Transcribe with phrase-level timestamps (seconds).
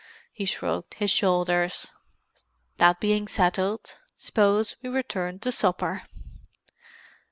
[0.31, 1.85] He shrugged his shoulders.
[2.79, 6.07] "That being settled, suppose we return to supper?"